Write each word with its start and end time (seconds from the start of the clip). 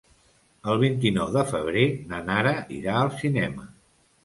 El 0.71 0.79
vint-i-nou 0.83 1.29
de 1.35 1.43
febrer 1.51 1.85
na 2.15 2.23
Nara 2.31 2.55
irà 2.81 2.99
al 3.03 3.15
cinema. 3.23 3.71